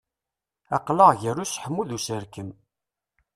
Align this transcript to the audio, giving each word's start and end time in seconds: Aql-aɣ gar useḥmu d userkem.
Aql-aɣ 0.75 1.11
gar 1.21 1.37
useḥmu 1.43 1.83
d 1.87 1.89
userkem. 1.97 2.49